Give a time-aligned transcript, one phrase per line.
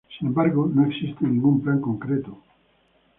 [0.17, 2.39] Sin embargo, no existe ningún plan concreto.